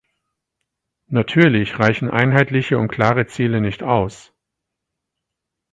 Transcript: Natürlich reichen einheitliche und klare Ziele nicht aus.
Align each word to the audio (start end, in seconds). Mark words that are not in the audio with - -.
Natürlich 1.09 1.77
reichen 1.77 2.09
einheitliche 2.09 2.79
und 2.79 2.87
klare 2.87 3.27
Ziele 3.27 3.61
nicht 3.61 3.83
aus. 3.83 4.33